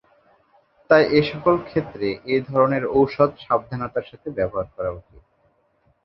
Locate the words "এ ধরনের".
2.27-2.83